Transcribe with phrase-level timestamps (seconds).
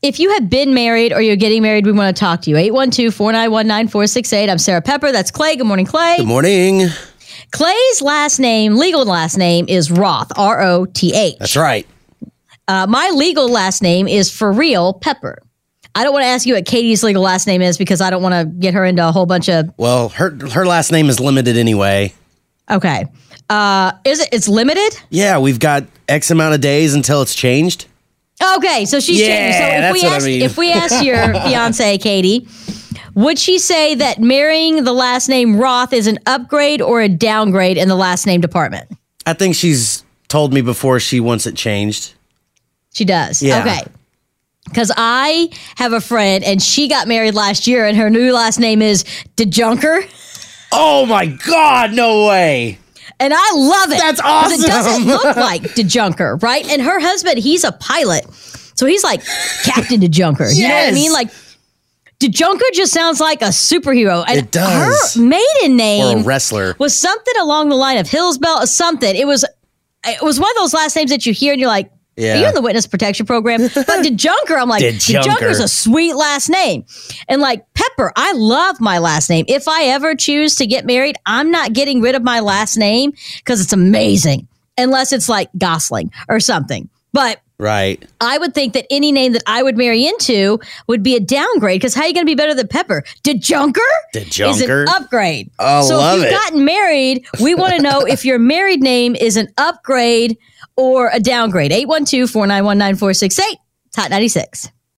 [0.00, 2.56] If you have been married or you're getting married, we want to talk to you.
[2.56, 4.48] 812 491 9468.
[4.48, 5.10] I'm Sarah Pepper.
[5.10, 5.56] That's Clay.
[5.56, 6.18] Good morning, Clay.
[6.18, 6.86] Good morning.
[7.50, 11.36] Clay's last name, legal last name, is Roth, R O T H.
[11.40, 11.84] That's right.
[12.68, 15.42] Uh, my legal last name is for real Pepper.
[15.96, 18.22] I don't want to ask you what Katie's legal last name is because I don't
[18.22, 19.68] want to get her into a whole bunch of.
[19.78, 22.14] Well, her her last name is limited anyway.
[22.70, 23.06] Okay.
[23.50, 24.28] Uh, is it?
[24.30, 24.90] It's limited.
[25.10, 27.86] Yeah, we've got X amount of days until it's changed.
[28.56, 29.58] Okay, so she's Yeah, changed.
[29.58, 30.42] So if we what I ask, mean.
[30.42, 32.46] if we ask your fiance Katie,
[33.14, 37.76] would she say that marrying the last name Roth is an upgrade or a downgrade
[37.76, 38.88] in the last name department?
[39.26, 42.14] I think she's told me before she wants it changed.
[42.94, 43.42] She does.
[43.42, 43.60] Yeah.
[43.60, 43.80] Okay.
[44.66, 48.58] Because I have a friend and she got married last year and her new last
[48.60, 49.02] name is
[49.36, 50.06] DeJunker.
[50.72, 51.92] Oh my God!
[51.94, 52.78] No way.
[53.20, 53.98] And I love it.
[53.98, 56.66] That's 'Cause It doesn't look like DeJunker, right?
[56.70, 58.26] And her husband, he's a pilot.
[58.74, 59.22] So he's like
[59.64, 60.54] Captain DeJunker.
[60.54, 61.12] You know what I mean?
[61.12, 61.28] Like
[62.20, 64.24] DeJunker just sounds like a superhero.
[64.26, 65.14] And It does.
[65.14, 66.74] her maiden Or name a wrestler.
[66.78, 69.14] was something along the line of Hillsbell or something.
[69.14, 69.44] It was
[70.06, 72.34] it was one of those last names that you hear and you're like, Yeah.
[72.34, 73.60] Are you in the witness protection program?
[73.62, 73.72] But
[74.04, 75.22] DeJunker, I'm like, DeJunker.
[75.22, 76.84] DeJunker's a sweet last name.
[77.28, 77.64] And like
[77.98, 79.44] Pepper, I love my last name.
[79.48, 83.12] If I ever choose to get married, I'm not getting rid of my last name
[83.38, 84.46] because it's amazing.
[84.76, 86.88] Unless it's like Gosling or something.
[87.12, 88.00] But Right.
[88.20, 91.80] I would think that any name that I would marry into would be a downgrade
[91.80, 93.02] because how are you going to be better than Pepper?
[93.24, 93.78] DeJunker?
[94.14, 94.22] Is
[94.60, 94.86] an DeJunker?
[94.86, 95.50] upgrade.
[95.58, 96.36] Oh, so love if you've it.
[96.36, 100.38] gotten married, we want to know if your married name is an upgrade
[100.76, 101.72] or a downgrade.
[101.72, 103.58] 812 491 9468.
[103.96, 104.70] Hot 96.